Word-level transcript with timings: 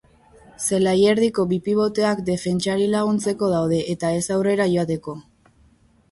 Zelai 0.67 0.93
erdiko 1.09 1.43
bi 1.49 1.57
piboteak 1.67 2.23
defentsari 2.29 2.87
laguntzeko 2.93 3.49
daude 3.51 3.83
eta 3.95 4.11
ez 4.21 4.25
aurrera 4.37 4.67
joateko. 4.73 5.15